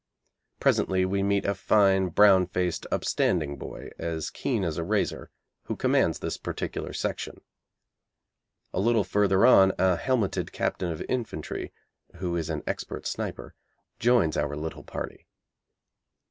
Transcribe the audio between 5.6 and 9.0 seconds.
who commands this particular section. A